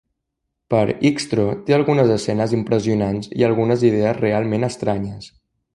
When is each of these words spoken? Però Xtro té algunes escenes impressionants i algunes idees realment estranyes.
Però 0.73 0.95
Xtro 1.17 1.45
té 1.67 1.75
algunes 1.77 2.15
escenes 2.15 2.57
impressionants 2.61 3.31
i 3.43 3.47
algunes 3.51 3.87
idees 3.91 4.21
realment 4.27 4.71
estranyes. 4.73 5.35